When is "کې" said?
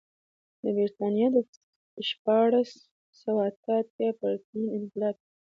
5.23-5.31